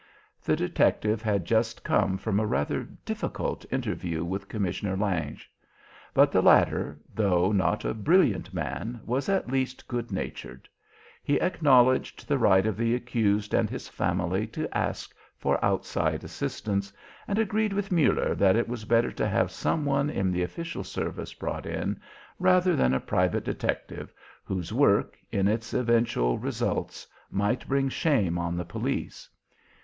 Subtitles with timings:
[0.41, 5.43] The detective had just come from a rather difficult interview with Commissioner Lange.
[6.15, 10.67] But the latter, though not a brilliant man, was at least good natured.
[11.21, 16.91] He acknowledged the right of the accused and his family to ask for outside assistance,
[17.27, 20.83] and agreed with Muller that it was better to have some one in the official
[20.83, 22.01] service brought in,
[22.39, 24.11] rather than a private detective
[24.43, 29.29] whose work, in its eventual results, might bring shame on the police.